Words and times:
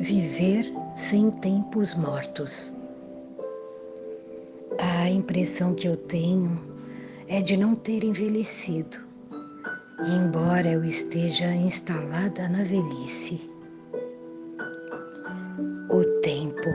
Viver 0.00 0.72
sem 0.94 1.28
tempos 1.28 1.96
mortos. 1.96 2.72
A 4.78 5.10
impressão 5.10 5.74
que 5.74 5.88
eu 5.88 5.96
tenho 5.96 6.56
é 7.26 7.42
de 7.42 7.56
não 7.56 7.74
ter 7.74 8.04
envelhecido, 8.04 8.96
embora 10.06 10.68
eu 10.68 10.84
esteja 10.84 11.52
instalada 11.52 12.48
na 12.48 12.62
velhice. 12.62 13.50
O 15.90 16.04
tempo 16.20 16.68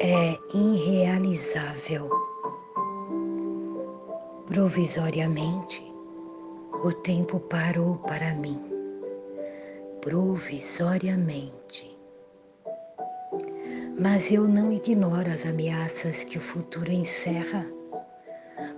é 0.00 0.38
irrealizável. 0.54 2.08
Provisoriamente, 4.46 5.82
o 6.84 6.92
tempo 6.92 7.40
parou 7.40 7.96
para 7.96 8.32
mim. 8.36 8.60
Provisoriamente. 10.00 12.00
Mas 14.00 14.32
eu 14.32 14.48
não 14.48 14.72
ignoro 14.72 15.30
as 15.30 15.44
ameaças 15.44 16.24
que 16.24 16.38
o 16.38 16.40
futuro 16.40 16.90
encerra, 16.90 17.66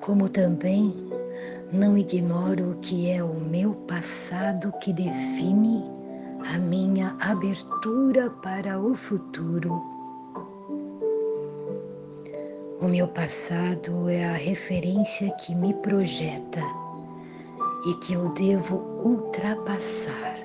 como 0.00 0.28
também 0.28 0.94
não 1.70 1.96
ignoro 1.96 2.72
o 2.72 2.76
que 2.76 3.10
é 3.10 3.22
o 3.22 3.34
meu 3.34 3.74
passado 3.86 4.72
que 4.80 4.92
define 4.92 5.84
a 6.54 6.58
minha 6.58 7.16
abertura 7.20 8.30
para 8.30 8.80
o 8.80 8.94
futuro. 8.94 9.82
O 12.80 12.88
meu 12.88 13.06
passado 13.06 14.08
é 14.08 14.24
a 14.24 14.32
referência 14.32 15.30
que 15.36 15.54
me 15.54 15.72
projeta 15.74 16.60
e 17.86 17.94
que 18.04 18.14
eu 18.14 18.28
devo 18.30 18.76
ultrapassar. 19.04 20.36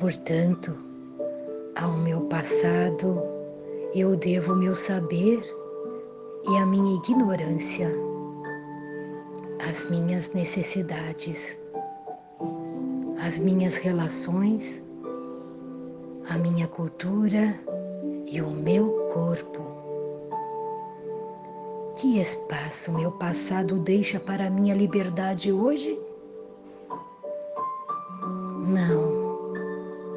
Portanto, 0.00 0.76
ao 1.76 1.92
meu 1.92 2.22
passado 2.22 3.22
eu 3.94 4.16
devo 4.16 4.56
meu 4.56 4.74
saber 4.74 5.40
e 6.48 6.56
a 6.56 6.66
minha 6.66 6.96
ignorância, 6.96 7.88
as 9.68 9.88
minhas 9.88 10.32
necessidades 10.32 11.60
as 13.30 13.38
minhas 13.38 13.76
relações, 13.76 14.82
a 16.28 16.36
minha 16.36 16.66
cultura 16.66 17.54
e 18.26 18.42
o 18.42 18.50
meu 18.50 19.06
corpo. 19.12 19.60
Que 21.96 22.18
espaço 22.18 22.92
meu 22.92 23.12
passado 23.12 23.78
deixa 23.78 24.18
para 24.18 24.46
a 24.46 24.50
minha 24.50 24.74
liberdade 24.74 25.52
hoje? 25.52 25.96
Não, 28.58 29.09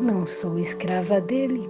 não 0.03 0.27
sou 0.27 0.59
escrava 0.59 1.21
dele. 1.21 1.69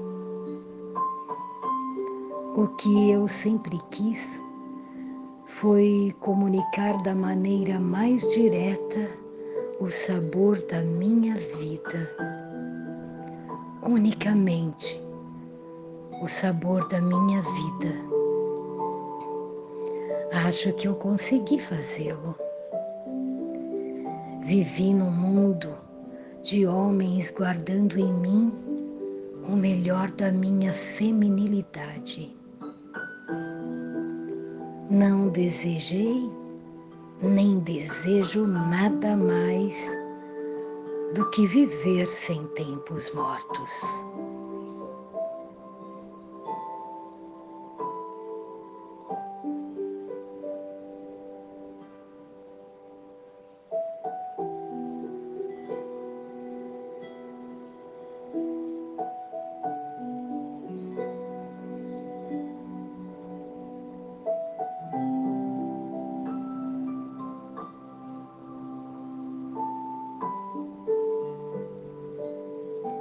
O 2.55 2.67
que 2.79 3.11
eu 3.11 3.27
sempre 3.27 3.79
quis 3.91 4.41
foi 5.45 6.15
comunicar 6.19 6.99
da 7.03 7.13
maneira 7.13 7.79
mais 7.79 8.21
direta 8.33 9.07
o 9.79 9.89
sabor 9.91 10.59
da 10.63 10.81
minha 10.81 11.35
vida, 11.35 12.09
unicamente 13.83 14.99
o 16.23 16.27
sabor 16.27 16.87
da 16.87 16.99
minha 16.99 17.41
vida. 17.41 17.95
Acho 20.47 20.73
que 20.73 20.87
eu 20.87 20.95
consegui 20.95 21.59
fazê-lo. 21.59 22.35
Vivi 24.43 24.91
num 24.91 25.11
mundo 25.11 25.92
de 26.43 26.67
homens 26.67 27.31
guardando 27.31 27.97
em 27.97 28.11
mim 28.11 28.53
o 29.47 29.55
melhor 29.55 30.11
da 30.11 30.29
minha 30.29 30.73
feminilidade. 30.73 32.35
Não 34.91 35.29
desejei 35.29 36.29
nem 37.21 37.59
desejo 37.59 38.45
nada 38.45 39.15
mais 39.15 39.97
do 41.15 41.29
que 41.29 41.47
viver 41.47 42.05
sem 42.07 42.45
tempos 42.47 43.09
mortos. 43.13 44.05